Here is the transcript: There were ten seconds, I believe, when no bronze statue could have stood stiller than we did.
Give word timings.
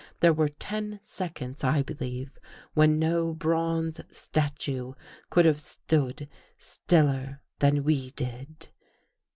There 0.19 0.33
were 0.33 0.49
ten 0.49 0.99
seconds, 1.03 1.63
I 1.63 1.83
believe, 1.83 2.31
when 2.73 2.97
no 2.97 3.35
bronze 3.35 4.01
statue 4.09 4.93
could 5.29 5.45
have 5.45 5.59
stood 5.59 6.27
stiller 6.57 7.43
than 7.59 7.83
we 7.83 8.09
did. 8.09 8.69